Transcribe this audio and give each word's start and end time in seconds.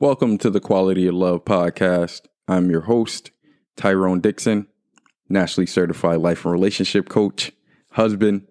Welcome 0.00 0.38
to 0.38 0.48
the 0.48 0.60
Quality 0.60 1.06
of 1.08 1.14
Love 1.14 1.44
podcast. 1.44 2.22
I'm 2.48 2.70
your 2.70 2.80
host, 2.80 3.32
Tyrone 3.76 4.20
Dixon, 4.20 4.66
nationally 5.28 5.66
certified 5.66 6.20
life 6.20 6.46
and 6.46 6.52
relationship 6.52 7.10
coach, 7.10 7.52
husband, 7.92 8.48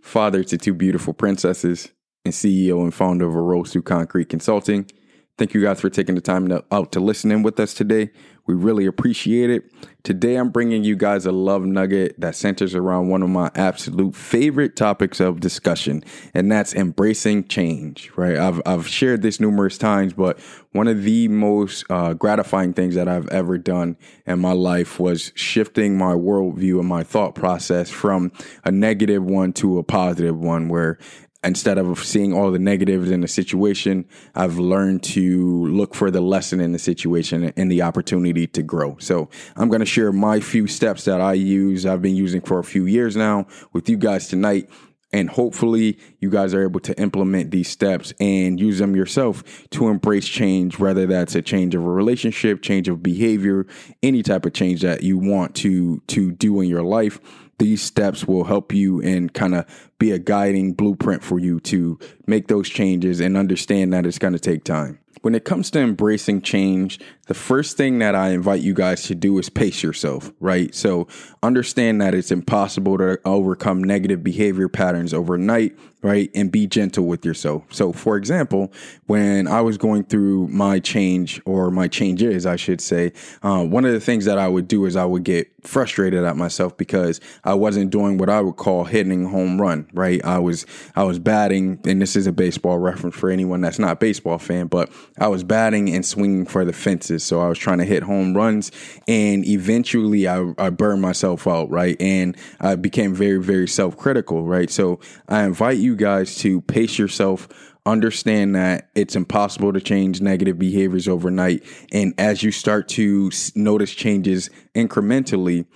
father 0.00 0.42
to 0.44 0.56
two 0.56 0.72
beautiful 0.72 1.12
princesses, 1.12 1.90
and 2.24 2.32
CEO 2.32 2.82
and 2.82 2.94
founder 2.94 3.28
of 3.28 3.34
A 3.34 3.40
Rose 3.42 3.72
Through 3.72 3.82
Concrete 3.82 4.30
Consulting. 4.30 4.90
Thank 5.38 5.52
you 5.52 5.60
guys 5.60 5.80
for 5.80 5.90
taking 5.90 6.14
the 6.14 6.22
time 6.22 6.48
to, 6.48 6.64
out 6.72 6.92
to 6.92 7.00
listen 7.00 7.30
in 7.30 7.42
with 7.42 7.60
us 7.60 7.74
today. 7.74 8.10
We 8.46 8.54
really 8.54 8.86
appreciate 8.86 9.50
it. 9.50 9.70
Today, 10.02 10.36
I'm 10.36 10.48
bringing 10.48 10.82
you 10.82 10.96
guys 10.96 11.26
a 11.26 11.32
love 11.32 11.66
nugget 11.66 12.18
that 12.20 12.36
centers 12.36 12.74
around 12.74 13.08
one 13.08 13.22
of 13.22 13.28
my 13.28 13.50
absolute 13.54 14.14
favorite 14.14 14.76
topics 14.76 15.20
of 15.20 15.40
discussion, 15.40 16.04
and 16.32 16.50
that's 16.50 16.72
embracing 16.74 17.48
change, 17.48 18.10
right? 18.16 18.38
I've, 18.38 18.62
I've 18.64 18.86
shared 18.88 19.20
this 19.20 19.38
numerous 19.38 19.76
times, 19.76 20.14
but 20.14 20.38
one 20.72 20.88
of 20.88 21.02
the 21.02 21.28
most 21.28 21.84
uh, 21.90 22.14
gratifying 22.14 22.72
things 22.72 22.94
that 22.94 23.08
I've 23.08 23.28
ever 23.28 23.58
done 23.58 23.96
in 24.26 24.38
my 24.38 24.52
life 24.52 24.98
was 24.98 25.32
shifting 25.34 25.98
my 25.98 26.14
worldview 26.14 26.78
and 26.78 26.88
my 26.88 27.02
thought 27.02 27.34
process 27.34 27.90
from 27.90 28.32
a 28.64 28.70
negative 28.70 29.24
one 29.24 29.52
to 29.54 29.78
a 29.78 29.82
positive 29.82 30.38
one, 30.38 30.68
where 30.68 30.98
instead 31.46 31.78
of 31.78 32.04
seeing 32.04 32.32
all 32.32 32.50
the 32.50 32.58
negatives 32.58 33.10
in 33.10 33.20
the 33.20 33.28
situation, 33.28 34.04
I've 34.34 34.58
learned 34.58 35.02
to 35.04 35.66
look 35.66 35.94
for 35.94 36.10
the 36.10 36.20
lesson 36.20 36.60
in 36.60 36.72
the 36.72 36.78
situation 36.78 37.52
and 37.56 37.70
the 37.70 37.82
opportunity 37.82 38.46
to 38.48 38.62
grow. 38.62 38.96
So 38.98 39.30
I'm 39.56 39.68
going 39.68 39.80
to 39.80 39.86
share 39.86 40.12
my 40.12 40.40
few 40.40 40.66
steps 40.66 41.04
that 41.04 41.20
I 41.20 41.34
use, 41.34 41.86
I've 41.86 42.02
been 42.02 42.16
using 42.16 42.40
for 42.40 42.58
a 42.58 42.64
few 42.64 42.86
years 42.86 43.16
now 43.16 43.46
with 43.72 43.88
you 43.88 43.96
guys 43.96 44.28
tonight. 44.28 44.68
And 45.12 45.30
hopefully, 45.30 45.98
you 46.18 46.30
guys 46.30 46.52
are 46.52 46.64
able 46.64 46.80
to 46.80 47.00
implement 47.00 47.52
these 47.52 47.68
steps 47.68 48.12
and 48.18 48.58
use 48.58 48.80
them 48.80 48.96
yourself 48.96 49.66
to 49.70 49.86
embrace 49.88 50.26
change, 50.26 50.80
whether 50.80 51.06
that's 51.06 51.36
a 51.36 51.40
change 51.40 51.76
of 51.76 51.84
a 51.84 51.88
relationship, 51.88 52.60
change 52.60 52.88
of 52.88 53.04
behavior, 53.04 53.66
any 54.02 54.24
type 54.24 54.44
of 54.44 54.52
change 54.52 54.82
that 54.82 55.04
you 55.04 55.16
want 55.16 55.54
to, 55.54 56.02
to 56.08 56.32
do 56.32 56.60
in 56.60 56.68
your 56.68 56.82
life 56.82 57.20
these 57.58 57.82
steps 57.82 58.26
will 58.26 58.44
help 58.44 58.72
you 58.72 59.00
and 59.02 59.32
kind 59.32 59.54
of 59.54 59.90
be 59.98 60.10
a 60.10 60.18
guiding 60.18 60.74
blueprint 60.74 61.22
for 61.22 61.38
you 61.38 61.60
to 61.60 61.98
make 62.26 62.48
those 62.48 62.68
changes 62.68 63.20
and 63.20 63.36
understand 63.36 63.92
that 63.92 64.06
it's 64.06 64.18
going 64.18 64.34
to 64.34 64.38
take 64.38 64.64
time. 64.64 64.98
When 65.22 65.34
it 65.34 65.44
comes 65.44 65.70
to 65.72 65.80
embracing 65.80 66.42
change, 66.42 67.00
the 67.26 67.34
first 67.34 67.76
thing 67.76 67.98
that 67.98 68.14
I 68.14 68.30
invite 68.30 68.60
you 68.60 68.72
guys 68.72 69.02
to 69.04 69.14
do 69.14 69.38
is 69.38 69.48
pace 69.48 69.82
yourself, 69.82 70.32
right? 70.40 70.74
So 70.74 71.08
understand 71.42 72.00
that 72.00 72.14
it's 72.14 72.30
impossible 72.30 72.98
to 72.98 73.18
overcome 73.24 73.82
negative 73.82 74.22
behavior 74.22 74.68
patterns 74.68 75.12
overnight, 75.12 75.76
right? 76.02 76.30
And 76.34 76.52
be 76.52 76.68
gentle 76.68 77.06
with 77.06 77.24
yourself. 77.24 77.64
So, 77.70 77.92
for 77.92 78.16
example, 78.16 78.72
when 79.06 79.48
I 79.48 79.60
was 79.60 79.76
going 79.76 80.04
through 80.04 80.48
my 80.48 80.78
change 80.78 81.40
or 81.44 81.70
my 81.70 81.88
changes, 81.88 82.46
I 82.46 82.56
should 82.56 82.80
say, 82.80 83.12
uh, 83.42 83.64
one 83.64 83.84
of 83.84 83.92
the 83.92 84.00
things 84.00 84.24
that 84.26 84.38
I 84.38 84.46
would 84.46 84.68
do 84.68 84.84
is 84.84 84.94
I 84.94 85.04
would 85.04 85.24
get 85.24 85.50
frustrated 85.66 86.22
at 86.22 86.36
myself 86.36 86.76
because 86.76 87.20
I 87.42 87.54
wasn't 87.54 87.90
doing 87.90 88.18
what 88.18 88.30
I 88.30 88.40
would 88.40 88.54
call 88.54 88.84
hitting 88.84 89.24
home 89.24 89.60
run, 89.60 89.88
right? 89.92 90.24
I 90.24 90.38
was, 90.38 90.64
I 90.94 91.02
was 91.02 91.18
batting, 91.18 91.80
and 91.84 92.00
this 92.00 92.14
is 92.14 92.28
a 92.28 92.32
baseball 92.32 92.78
reference 92.78 93.16
for 93.16 93.30
anyone 93.30 93.62
that's 93.62 93.80
not 93.80 93.98
baseball 93.98 94.38
fan, 94.38 94.68
but 94.68 94.90
I 95.18 95.26
was 95.26 95.42
batting 95.42 95.92
and 95.92 96.06
swinging 96.06 96.46
for 96.46 96.64
the 96.64 96.72
fences 96.72 97.15
so 97.22 97.40
I 97.40 97.48
was 97.48 97.58
trying 97.58 97.78
to 97.78 97.84
hit 97.84 98.02
home 98.02 98.36
runs 98.36 98.72
and 99.06 99.46
eventually 99.46 100.28
I, 100.28 100.52
I 100.58 100.70
burned 100.70 101.02
myself 101.02 101.46
out, 101.46 101.70
right? 101.70 101.96
And 102.00 102.36
I 102.60 102.76
became 102.76 103.14
very, 103.14 103.40
very 103.40 103.68
self 103.68 103.96
critical, 103.96 104.44
right? 104.44 104.70
So 104.70 105.00
I 105.28 105.44
invite 105.44 105.78
you 105.78 105.96
guys 105.96 106.36
to 106.38 106.60
pace 106.62 106.98
yourself 106.98 107.48
understand 107.86 108.56
that 108.56 108.90
it's 108.96 109.14
impossible 109.14 109.72
to 109.72 109.80
change 109.80 110.20
negative 110.20 110.58
behaviors 110.58 111.06
overnight. 111.06 111.62
And 111.92 112.14
as 112.18 112.42
you 112.42 112.50
start 112.50 112.88
to 112.90 113.30
notice 113.54 113.94
changes 113.94 114.50
incrementally, 114.74 115.66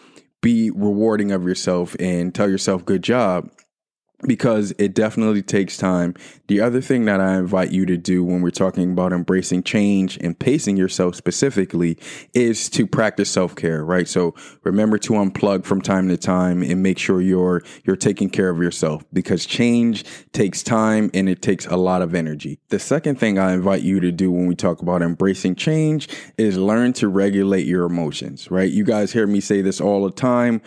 be 0.41 0.71
rewarding 0.71 1.31
of 1.31 1.45
yourself 1.45 1.95
and 2.01 2.35
tell 2.35 2.51
yourself, 2.51 2.85
good 2.85 3.03
job 3.03 3.49
because 4.23 4.73
it 4.79 4.95
definitely 4.95 5.43
takes 5.43 5.77
time. 5.77 6.15
The 6.47 6.61
other 6.61 6.81
thing 6.81 7.05
that 7.07 7.21
I 7.21 7.39
invite 7.39 7.71
you 7.71 7.87
to 7.87 7.97
do 7.97 8.25
when 8.25 8.43
we're 8.43 8.51
talking 8.51 8.93
about 8.93 9.13
embracing 9.13 9.63
change 9.63 10.19
and 10.19 10.39
pacing 10.39 10.77
yourself 10.77 11.15
specifically 11.15 11.99
is 12.35 12.69
to 12.71 12.87
practice 12.87 13.31
self-care, 13.31 13.85
right? 13.85 14.09
So 14.09 14.35
remember 14.63 14.99
to 14.99 15.15
unplug 15.15 15.65
from 15.65 15.81
time 15.81 16.09
to 16.09 16.17
time 16.17 16.63
and 16.63 16.83
make 16.83 16.99
sure 16.99 17.21
you're 17.21 17.63
you're 17.85 17.97
taking 17.97 18.31
care 18.31 18.51
of 18.51 18.59
yourself 18.59 19.05
because 19.13 19.47
change 19.47 20.05
takes 20.33 20.63
time 20.63 21.11
and 21.15 21.29
it 21.29 21.43
takes 21.43 21.67
a 21.67 21.77
lot 21.77 22.03
of 22.03 22.15
energy. 22.15 22.59
The 22.69 22.79
second 22.79 23.19
thing 23.19 23.39
I 23.39 23.53
invite 23.53 23.83
you 23.83 24.01
to 24.01 24.13
do 24.13 24.31
when 24.31 24.47
we 24.47 24.55
talk 24.55 24.83
about 24.83 25.03
embracing 25.03 25.55
change 25.55 26.09
is 26.37 26.59
learn 26.59 26.93
to 26.95 27.09
regulate 27.09 27.67
your 27.67 27.85
emotions, 27.85 28.51
right? 28.51 28.71
You 28.71 28.85
guys 28.85 29.13
hear 29.13 29.27
me 29.27 29.41
say 29.41 29.63
this 29.63 29.81
all 29.81 30.05
the 30.05 30.11
time 30.11 30.61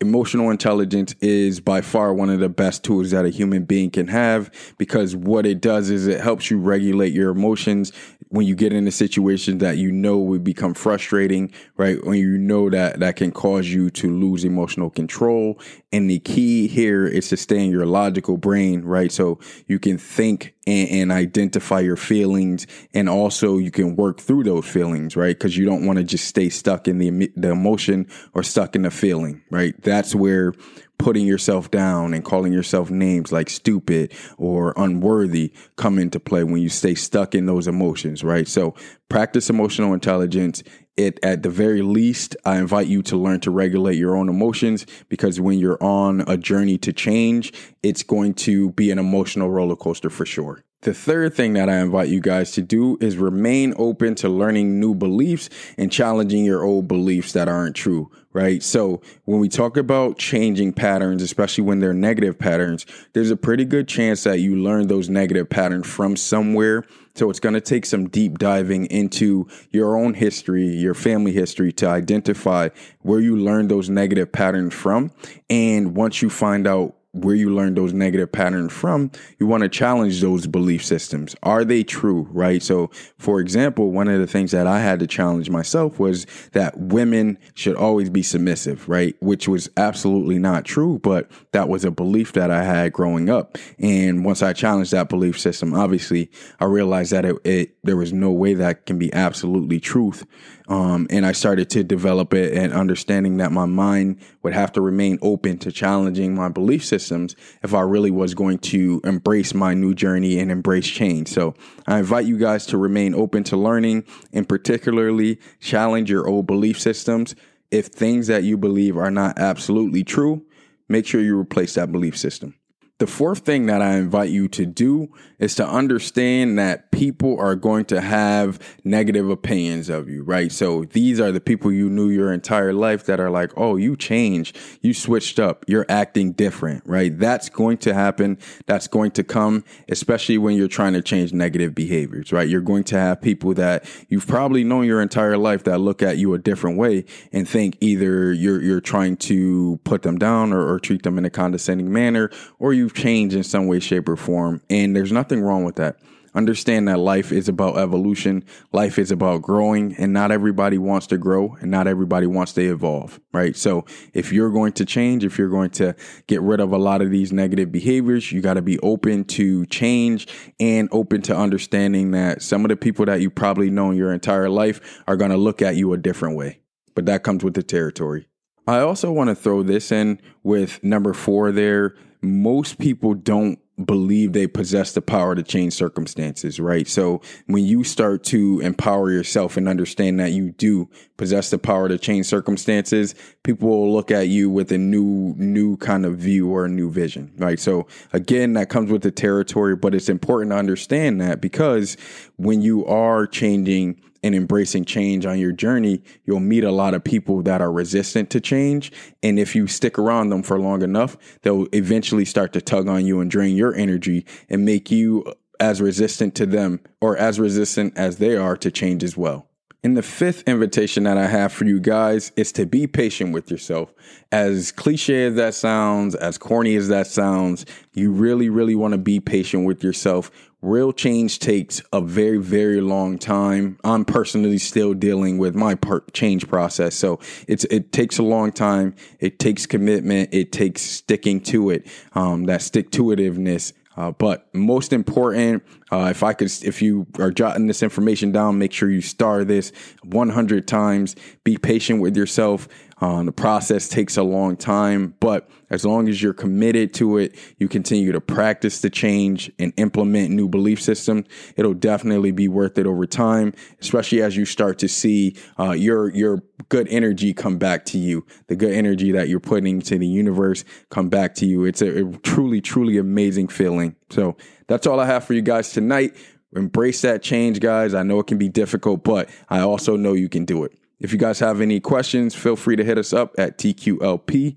emotional 0.00 0.50
intelligence 0.50 1.14
is 1.20 1.58
by 1.58 1.80
far 1.80 2.12
one 2.12 2.28
of 2.28 2.38
the 2.38 2.50
best 2.50 2.84
tools 2.84 3.12
that 3.12 3.24
a 3.24 3.30
human 3.30 3.64
being 3.64 3.90
can 3.90 4.08
have 4.08 4.50
because 4.76 5.16
what 5.16 5.46
it 5.46 5.60
does 5.60 5.88
is 5.88 6.06
it 6.06 6.20
helps 6.20 6.50
you 6.50 6.58
regulate 6.58 7.14
your 7.14 7.30
emotions 7.30 7.92
when 8.28 8.46
you 8.46 8.54
get 8.54 8.72
into 8.72 8.90
situations 8.90 9.60
that 9.60 9.78
you 9.78 9.92
know 9.92 10.18
would 10.18 10.44
become 10.44 10.74
frustrating, 10.74 11.52
right? 11.76 12.04
When 12.04 12.18
you 12.18 12.38
know 12.38 12.68
that 12.70 13.00
that 13.00 13.16
can 13.16 13.30
cause 13.30 13.68
you 13.68 13.90
to 13.90 14.10
lose 14.10 14.44
emotional 14.44 14.90
control. 14.90 15.58
And 15.92 16.10
the 16.10 16.18
key 16.18 16.66
here 16.66 17.06
is 17.06 17.28
to 17.28 17.36
stay 17.36 17.64
in 17.64 17.70
your 17.70 17.86
logical 17.86 18.36
brain, 18.36 18.82
right? 18.82 19.12
So 19.12 19.38
you 19.66 19.78
can 19.78 19.98
think 19.98 20.54
and, 20.66 20.88
and 20.90 21.12
identify 21.12 21.80
your 21.80 21.96
feelings 21.96 22.66
and 22.92 23.08
also 23.08 23.58
you 23.58 23.70
can 23.70 23.96
work 23.96 24.20
through 24.20 24.44
those 24.44 24.66
feelings, 24.66 25.16
right? 25.16 25.36
Because 25.36 25.56
you 25.56 25.64
don't 25.64 25.86
want 25.86 25.98
to 25.98 26.04
just 26.04 26.26
stay 26.26 26.48
stuck 26.48 26.88
in 26.88 26.98
the, 26.98 27.30
the 27.36 27.50
emotion 27.50 28.08
or 28.34 28.42
stuck 28.42 28.74
in 28.74 28.82
the 28.82 28.90
feeling, 28.90 29.42
right? 29.50 29.80
That's 29.82 30.14
where 30.14 30.52
putting 30.98 31.26
yourself 31.26 31.70
down 31.70 32.14
and 32.14 32.24
calling 32.24 32.52
yourself 32.52 32.90
names 32.90 33.32
like 33.32 33.50
stupid 33.50 34.12
or 34.38 34.72
unworthy 34.76 35.52
come 35.76 35.98
into 35.98 36.18
play 36.18 36.44
when 36.44 36.62
you 36.62 36.68
stay 36.68 36.94
stuck 36.94 37.34
in 37.34 37.46
those 37.46 37.68
emotions, 37.68 38.24
right? 38.24 38.48
So 38.48 38.74
practice 39.08 39.50
emotional 39.50 39.92
intelligence. 39.92 40.62
It 40.96 41.20
at 41.22 41.42
the 41.42 41.50
very 41.50 41.82
least, 41.82 42.36
I 42.46 42.58
invite 42.58 42.86
you 42.86 43.02
to 43.02 43.16
learn 43.16 43.40
to 43.40 43.50
regulate 43.50 43.96
your 43.96 44.16
own 44.16 44.30
emotions 44.30 44.86
because 45.08 45.38
when 45.38 45.58
you're 45.58 45.82
on 45.82 46.22
a 46.26 46.38
journey 46.38 46.78
to 46.78 46.92
change, 46.92 47.52
it's 47.82 48.02
going 48.02 48.34
to 48.34 48.72
be 48.72 48.90
an 48.90 48.98
emotional 48.98 49.50
roller 49.50 49.76
coaster 49.76 50.08
for 50.08 50.24
sure. 50.24 50.62
The 50.82 50.94
third 50.94 51.34
thing 51.34 51.54
that 51.54 51.68
I 51.68 51.80
invite 51.80 52.10
you 52.10 52.20
guys 52.20 52.52
to 52.52 52.62
do 52.62 52.96
is 53.00 53.16
remain 53.16 53.74
open 53.76 54.14
to 54.16 54.28
learning 54.28 54.78
new 54.78 54.94
beliefs 54.94 55.50
and 55.76 55.90
challenging 55.90 56.44
your 56.44 56.62
old 56.62 56.86
beliefs 56.86 57.32
that 57.32 57.48
aren't 57.48 57.74
true, 57.74 58.10
right? 58.36 58.62
So 58.62 59.00
when 59.24 59.40
we 59.40 59.48
talk 59.48 59.78
about 59.78 60.18
changing 60.18 60.74
patterns, 60.74 61.22
especially 61.22 61.64
when 61.64 61.80
they're 61.80 61.94
negative 61.94 62.38
patterns, 62.38 62.84
there's 63.14 63.30
a 63.30 63.36
pretty 63.36 63.64
good 63.64 63.88
chance 63.88 64.24
that 64.24 64.40
you 64.40 64.56
learn 64.56 64.88
those 64.88 65.08
negative 65.08 65.48
patterns 65.48 65.86
from 65.86 66.16
somewhere. 66.16 66.84
So 67.14 67.30
it's 67.30 67.40
going 67.40 67.54
to 67.54 67.62
take 67.62 67.86
some 67.86 68.10
deep 68.10 68.36
diving 68.36 68.86
into 68.86 69.48
your 69.70 69.96
own 69.96 70.12
history, 70.12 70.66
your 70.66 70.92
family 70.92 71.32
history 71.32 71.72
to 71.72 71.88
identify 71.88 72.68
where 73.00 73.20
you 73.20 73.38
learned 73.38 73.70
those 73.70 73.88
negative 73.88 74.32
patterns 74.32 74.74
from. 74.74 75.12
And 75.48 75.96
once 75.96 76.20
you 76.20 76.28
find 76.28 76.66
out 76.66 76.95
where 77.16 77.34
you 77.34 77.54
learned 77.54 77.76
those 77.76 77.92
negative 77.92 78.30
patterns 78.30 78.72
from, 78.72 79.10
you 79.38 79.46
want 79.46 79.62
to 79.62 79.68
challenge 79.68 80.20
those 80.20 80.46
belief 80.46 80.84
systems. 80.84 81.34
Are 81.42 81.64
they 81.64 81.82
true, 81.82 82.28
right? 82.30 82.62
So, 82.62 82.90
for 83.18 83.40
example, 83.40 83.90
one 83.90 84.08
of 84.08 84.20
the 84.20 84.26
things 84.26 84.50
that 84.52 84.66
I 84.66 84.80
had 84.80 85.00
to 85.00 85.06
challenge 85.06 85.50
myself 85.50 85.98
was 85.98 86.26
that 86.52 86.78
women 86.78 87.38
should 87.54 87.76
always 87.76 88.10
be 88.10 88.22
submissive, 88.22 88.88
right? 88.88 89.16
Which 89.20 89.48
was 89.48 89.68
absolutely 89.76 90.38
not 90.38 90.64
true, 90.64 90.98
but 90.98 91.30
that 91.52 91.68
was 91.68 91.84
a 91.84 91.90
belief 91.90 92.32
that 92.32 92.50
I 92.50 92.62
had 92.64 92.92
growing 92.92 93.30
up. 93.30 93.58
And 93.78 94.24
once 94.24 94.42
I 94.42 94.52
challenged 94.52 94.92
that 94.92 95.08
belief 95.08 95.38
system, 95.38 95.74
obviously, 95.74 96.30
I 96.60 96.64
realized 96.64 97.12
that 97.12 97.24
it, 97.24 97.36
it 97.44 97.76
there 97.82 97.96
was 97.96 98.12
no 98.12 98.30
way 98.30 98.54
that 98.54 98.86
can 98.86 98.98
be 98.98 99.12
absolutely 99.12 99.80
truth. 99.80 100.26
Um, 100.68 101.06
and 101.10 101.24
I 101.24 101.32
started 101.32 101.70
to 101.70 101.84
develop 101.84 102.34
it 102.34 102.52
and 102.52 102.72
understanding 102.72 103.36
that 103.36 103.52
my 103.52 103.66
mind 103.66 104.20
would 104.42 104.52
have 104.52 104.72
to 104.72 104.80
remain 104.80 105.18
open 105.22 105.58
to 105.58 105.70
challenging 105.70 106.34
my 106.34 106.48
belief 106.48 106.84
system 106.84 107.05
systems 107.06 107.36
if 107.62 107.72
I 107.72 107.80
really 107.80 108.10
was 108.10 108.34
going 108.34 108.58
to 108.58 109.00
embrace 109.04 109.54
my 109.54 109.74
new 109.74 109.94
journey 109.94 110.38
and 110.38 110.50
embrace 110.50 110.88
change. 110.88 111.28
So 111.28 111.54
I 111.86 111.98
invite 111.98 112.26
you 112.26 112.36
guys 112.36 112.66
to 112.66 112.78
remain 112.78 113.14
open 113.14 113.44
to 113.44 113.56
learning 113.56 114.04
and 114.32 114.48
particularly 114.48 115.38
challenge 115.60 116.10
your 116.10 116.26
old 116.26 116.46
belief 116.46 116.80
systems. 116.80 117.34
If 117.70 117.86
things 117.86 118.26
that 118.26 118.44
you 118.44 118.56
believe 118.56 118.96
are 118.96 119.10
not 119.10 119.38
absolutely 119.38 120.04
true, 120.04 120.44
make 120.88 121.06
sure 121.06 121.20
you 121.20 121.38
replace 121.38 121.74
that 121.74 121.92
belief 121.92 122.16
system. 122.16 122.54
The 122.98 123.06
fourth 123.06 123.40
thing 123.40 123.66
that 123.66 123.82
I 123.82 123.96
invite 123.96 124.30
you 124.30 124.48
to 124.48 124.64
do 124.64 125.08
is 125.38 125.54
to 125.56 125.68
understand 125.68 126.58
that 126.58 126.85
people 126.96 127.38
are 127.38 127.54
going 127.54 127.84
to 127.84 128.00
have 128.00 128.58
negative 128.82 129.28
opinions 129.28 129.90
of 129.90 130.08
you, 130.08 130.22
right? 130.22 130.50
So 130.50 130.84
these 130.84 131.20
are 131.20 131.30
the 131.30 131.42
people 131.42 131.70
you 131.70 131.90
knew 131.90 132.08
your 132.08 132.32
entire 132.32 132.72
life 132.72 133.04
that 133.04 133.20
are 133.20 133.28
like, 133.28 133.52
oh, 133.54 133.76
you 133.76 133.96
changed, 133.96 134.56
you 134.80 134.94
switched 134.94 135.38
up, 135.38 135.66
you're 135.68 135.84
acting 135.90 136.32
different, 136.32 136.82
right? 136.86 137.16
That's 137.16 137.50
going 137.50 137.76
to 137.78 137.92
happen. 137.92 138.38
That's 138.64 138.88
going 138.88 139.10
to 139.10 139.24
come, 139.24 139.62
especially 139.90 140.38
when 140.38 140.56
you're 140.56 140.68
trying 140.68 140.94
to 140.94 141.02
change 141.02 141.34
negative 141.34 141.74
behaviors, 141.74 142.32
right? 142.32 142.48
You're 142.48 142.62
going 142.62 142.84
to 142.84 142.98
have 142.98 143.20
people 143.20 143.52
that 143.54 143.84
you've 144.08 144.26
probably 144.26 144.64
known 144.64 144.86
your 144.86 145.02
entire 145.02 145.36
life 145.36 145.64
that 145.64 145.80
look 145.80 146.02
at 146.02 146.16
you 146.16 146.32
a 146.32 146.38
different 146.38 146.78
way 146.78 147.04
and 147.30 147.46
think 147.46 147.76
either 147.82 148.32
you're, 148.32 148.62
you're 148.62 148.80
trying 148.80 149.18
to 149.18 149.78
put 149.84 150.00
them 150.00 150.16
down 150.16 150.50
or, 150.50 150.66
or 150.66 150.80
treat 150.80 151.02
them 151.02 151.18
in 151.18 151.26
a 151.26 151.30
condescending 151.30 151.92
manner, 151.92 152.30
or 152.58 152.72
you've 152.72 152.94
changed 152.94 153.36
in 153.36 153.42
some 153.42 153.66
way, 153.66 153.80
shape, 153.80 154.08
or 154.08 154.16
form. 154.16 154.62
And 154.70 154.96
there's 154.96 155.12
nothing 155.12 155.42
wrong 155.42 155.62
with 155.62 155.76
that. 155.76 155.98
Understand 156.36 156.86
that 156.88 156.98
life 156.98 157.32
is 157.32 157.48
about 157.48 157.78
evolution. 157.78 158.44
Life 158.70 158.98
is 158.98 159.10
about 159.10 159.40
growing 159.40 159.94
and 159.96 160.12
not 160.12 160.30
everybody 160.30 160.76
wants 160.76 161.06
to 161.06 161.16
grow 161.16 161.56
and 161.62 161.70
not 161.70 161.86
everybody 161.86 162.26
wants 162.26 162.52
to 162.52 162.60
evolve, 162.60 163.18
right? 163.32 163.56
So 163.56 163.86
if 164.12 164.34
you're 164.34 164.50
going 164.50 164.74
to 164.74 164.84
change, 164.84 165.24
if 165.24 165.38
you're 165.38 165.48
going 165.48 165.70
to 165.70 165.96
get 166.26 166.42
rid 166.42 166.60
of 166.60 166.72
a 166.72 166.76
lot 166.76 167.00
of 167.00 167.10
these 167.10 167.32
negative 167.32 167.72
behaviors, 167.72 168.30
you 168.30 168.42
got 168.42 168.54
to 168.54 168.62
be 168.62 168.78
open 168.80 169.24
to 169.24 169.64
change 169.66 170.28
and 170.60 170.90
open 170.92 171.22
to 171.22 171.34
understanding 171.34 172.10
that 172.10 172.42
some 172.42 172.66
of 172.66 172.68
the 172.68 172.76
people 172.76 173.06
that 173.06 173.22
you 173.22 173.30
probably 173.30 173.70
know 173.70 173.90
your 173.90 174.12
entire 174.12 174.50
life 174.50 175.02
are 175.08 175.16
going 175.16 175.30
to 175.30 175.38
look 175.38 175.62
at 175.62 175.76
you 175.76 175.94
a 175.94 175.96
different 175.96 176.36
way. 176.36 176.60
But 176.94 177.06
that 177.06 177.22
comes 177.22 177.44
with 177.44 177.54
the 177.54 177.62
territory. 177.62 178.28
I 178.66 178.80
also 178.80 179.10
want 179.10 179.30
to 179.30 179.34
throw 179.34 179.62
this 179.62 179.90
in 179.90 180.20
with 180.42 180.84
number 180.84 181.14
four 181.14 181.50
there. 181.50 181.94
Most 182.20 182.78
people 182.78 183.14
don't 183.14 183.58
believe 183.84 184.32
they 184.32 184.46
possess 184.46 184.92
the 184.92 185.02
power 185.02 185.34
to 185.34 185.42
change 185.42 185.74
circumstances, 185.74 186.58
right? 186.58 186.88
So 186.88 187.20
when 187.46 187.64
you 187.64 187.84
start 187.84 188.24
to 188.24 188.60
empower 188.60 189.10
yourself 189.10 189.56
and 189.56 189.68
understand 189.68 190.18
that 190.18 190.32
you 190.32 190.52
do 190.52 190.88
possess 191.18 191.50
the 191.50 191.58
power 191.58 191.88
to 191.88 191.98
change 191.98 192.26
circumstances, 192.26 193.14
people 193.42 193.68
will 193.68 193.92
look 193.92 194.10
at 194.10 194.28
you 194.28 194.48
with 194.48 194.72
a 194.72 194.78
new, 194.78 195.34
new 195.36 195.76
kind 195.76 196.06
of 196.06 196.16
view 196.16 196.48
or 196.50 196.64
a 196.64 196.70
new 196.70 196.90
vision, 196.90 197.32
right? 197.36 197.60
So 197.60 197.86
again, 198.14 198.54
that 198.54 198.70
comes 198.70 198.90
with 198.90 199.02
the 199.02 199.10
territory, 199.10 199.76
but 199.76 199.94
it's 199.94 200.08
important 200.08 200.52
to 200.52 200.56
understand 200.56 201.20
that 201.20 201.42
because 201.42 201.98
when 202.36 202.62
you 202.62 202.86
are 202.86 203.26
changing 203.26 204.00
and 204.22 204.34
embracing 204.34 204.84
change 204.84 205.26
on 205.26 205.38
your 205.38 205.52
journey, 205.52 206.02
you'll 206.24 206.40
meet 206.40 206.64
a 206.64 206.72
lot 206.72 206.94
of 206.94 207.04
people 207.04 207.42
that 207.42 207.60
are 207.60 207.72
resistant 207.72 208.30
to 208.30 208.40
change. 208.40 208.92
And 209.22 209.38
if 209.38 209.54
you 209.54 209.66
stick 209.66 209.98
around 209.98 210.30
them 210.30 210.42
for 210.42 210.58
long 210.58 210.82
enough, 210.82 211.16
they'll 211.42 211.66
eventually 211.72 212.24
start 212.24 212.52
to 212.54 212.60
tug 212.60 212.88
on 212.88 213.06
you 213.06 213.20
and 213.20 213.30
drain 213.30 213.56
your 213.56 213.74
energy 213.74 214.24
and 214.48 214.64
make 214.64 214.90
you 214.90 215.24
as 215.58 215.80
resistant 215.80 216.34
to 216.36 216.46
them 216.46 216.80
or 217.00 217.16
as 217.16 217.40
resistant 217.40 217.96
as 217.96 218.18
they 218.18 218.36
are 218.36 218.56
to 218.56 218.70
change 218.70 219.02
as 219.02 219.16
well. 219.16 219.48
And 219.86 219.96
the 219.96 220.02
fifth 220.02 220.42
invitation 220.48 221.04
that 221.04 221.16
I 221.16 221.28
have 221.28 221.52
for 221.52 221.64
you 221.64 221.78
guys 221.78 222.32
is 222.34 222.50
to 222.54 222.66
be 222.66 222.88
patient 222.88 223.32
with 223.32 223.52
yourself. 223.52 223.94
As 224.32 224.72
cliche 224.72 225.26
as 225.26 225.36
that 225.36 225.54
sounds, 225.54 226.16
as 226.16 226.38
corny 226.38 226.74
as 226.74 226.88
that 226.88 227.06
sounds, 227.06 227.64
you 227.92 228.10
really, 228.10 228.48
really 228.48 228.74
want 228.74 228.94
to 228.94 228.98
be 228.98 229.20
patient 229.20 229.64
with 229.64 229.84
yourself. 229.84 230.32
Real 230.60 230.92
change 230.92 231.38
takes 231.38 231.82
a 231.92 232.00
very, 232.00 232.38
very 232.38 232.80
long 232.80 233.16
time. 233.16 233.78
I'm 233.84 234.04
personally 234.04 234.58
still 234.58 234.92
dealing 234.92 235.38
with 235.38 235.54
my 235.54 235.76
part 235.76 236.12
change 236.12 236.48
process. 236.48 236.96
So 236.96 237.20
it's, 237.46 237.62
it 237.66 237.92
takes 237.92 238.18
a 238.18 238.24
long 238.24 238.50
time. 238.50 238.96
It 239.20 239.38
takes 239.38 239.66
commitment. 239.66 240.30
It 240.32 240.50
takes 240.50 240.82
sticking 240.82 241.40
to 241.42 241.70
it. 241.70 241.86
Um, 242.12 242.46
that 242.46 242.62
stick 242.62 242.90
to 242.90 243.04
itiveness 243.04 243.72
uh, 243.96 244.10
but 244.12 244.54
most 244.54 244.92
important, 244.92 245.62
uh, 245.90 246.08
if 246.10 246.22
I 246.22 246.32
could, 246.32 246.50
if 246.62 246.82
you 246.82 247.06
are 247.18 247.30
jotting 247.30 247.66
this 247.66 247.82
information 247.82 248.32
down, 248.32 248.58
make 248.58 248.72
sure 248.72 248.90
you 248.90 249.00
star 249.00 249.44
this 249.44 249.72
100 250.04 250.66
times. 250.66 251.14
Be 251.44 251.56
patient 251.56 252.00
with 252.00 252.16
yourself. 252.16 252.68
Uh, 252.98 253.22
the 253.22 253.32
process 253.32 253.88
takes 253.88 254.16
a 254.16 254.22
long 254.22 254.56
time, 254.56 255.14
but 255.20 255.50
as 255.68 255.84
long 255.84 256.08
as 256.08 256.22
you're 256.22 256.32
committed 256.32 256.94
to 256.94 257.18
it, 257.18 257.36
you 257.58 257.68
continue 257.68 258.10
to 258.10 258.22
practice 258.22 258.80
the 258.80 258.88
change 258.88 259.52
and 259.58 259.74
implement 259.76 260.30
new 260.30 260.48
belief 260.48 260.80
systems. 260.80 261.26
It'll 261.56 261.74
definitely 261.74 262.30
be 262.30 262.48
worth 262.48 262.78
it 262.78 262.86
over 262.86 263.06
time, 263.06 263.52
especially 263.82 264.22
as 264.22 264.34
you 264.34 264.46
start 264.46 264.78
to 264.78 264.88
see 264.88 265.36
uh, 265.58 265.72
your 265.72 266.08
your 266.14 266.42
good 266.70 266.88
energy 266.88 267.34
come 267.34 267.58
back 267.58 267.84
to 267.86 267.98
you, 267.98 268.24
the 268.46 268.56
good 268.56 268.72
energy 268.72 269.12
that 269.12 269.28
you're 269.28 269.40
putting 269.40 269.82
to 269.82 269.98
the 269.98 270.06
universe 270.06 270.64
come 270.88 271.10
back 271.10 271.34
to 271.34 271.46
you. 271.46 271.64
It's 271.64 271.82
a, 271.82 272.06
a 272.06 272.12
truly, 272.18 272.62
truly 272.62 272.96
amazing 272.96 273.48
feeling. 273.48 273.94
So 274.10 274.36
that's 274.66 274.86
all 274.86 275.00
I 275.00 275.06
have 275.06 275.24
for 275.24 275.34
you 275.34 275.42
guys 275.42 275.72
tonight. 275.72 276.14
Embrace 276.54 277.02
that 277.02 277.22
change, 277.22 277.60
guys. 277.60 277.94
I 277.94 278.02
know 278.02 278.20
it 278.20 278.26
can 278.26 278.38
be 278.38 278.48
difficult, 278.48 279.04
but 279.04 279.28
I 279.48 279.60
also 279.60 279.96
know 279.96 280.12
you 280.14 280.28
can 280.28 280.44
do 280.44 280.64
it. 280.64 280.72
If 280.98 281.12
you 281.12 281.18
guys 281.18 281.38
have 281.40 281.60
any 281.60 281.80
questions, 281.80 282.34
feel 282.34 282.56
free 282.56 282.76
to 282.76 282.84
hit 282.84 282.96
us 282.98 283.12
up 283.12 283.34
at 283.36 283.58
TQLP20 283.58 284.56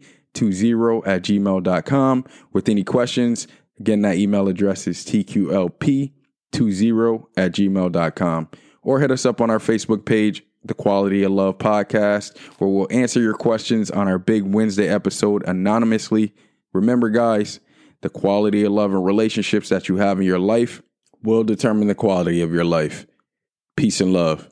at 1.05 1.23
gmail.com 1.23 2.25
with 2.53 2.69
any 2.69 2.83
questions. 2.83 3.47
Again, 3.79 4.01
that 4.03 4.15
email 4.15 4.47
address 4.47 4.87
is 4.87 5.05
TQLP20 5.05 6.13
at 7.37 7.51
gmail.com. 7.51 8.49
Or 8.81 8.99
hit 8.99 9.11
us 9.11 9.25
up 9.25 9.41
on 9.41 9.49
our 9.49 9.59
Facebook 9.59 10.05
page, 10.05 10.43
The 10.63 10.73
Quality 10.73 11.23
of 11.23 11.31
Love 11.31 11.57
Podcast, 11.57 12.37
where 12.59 12.69
we'll 12.69 12.87
answer 12.91 13.19
your 13.19 13.33
questions 13.33 13.91
on 13.91 14.07
our 14.07 14.17
big 14.17 14.43
Wednesday 14.43 14.87
episode 14.87 15.43
anonymously. 15.45 16.33
Remember, 16.71 17.09
guys, 17.09 17.59
the 18.01 18.09
quality 18.09 18.63
of 18.63 18.71
love 18.71 18.91
and 18.91 19.03
relationships 19.03 19.69
that 19.69 19.89
you 19.89 19.97
have 19.97 20.19
in 20.19 20.25
your 20.25 20.39
life 20.39 20.81
will 21.23 21.43
determine 21.43 21.87
the 21.87 21.95
quality 21.95 22.41
of 22.41 22.53
your 22.53 22.65
life. 22.65 23.05
Peace 23.75 23.99
and 24.01 24.13
love. 24.13 24.49